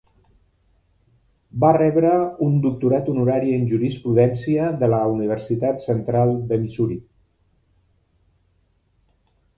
Va 1.63 1.69
rebre 1.77 2.13
un 2.45 2.55
doctorat 2.63 3.11
honorari 3.13 3.53
en 3.57 3.69
Jurisprudència 3.73 4.71
de 4.85 4.91
la 4.95 5.03
Universitat 5.17 5.87
Central 5.89 6.35
de 6.53 6.61
Missouri. 6.65 6.99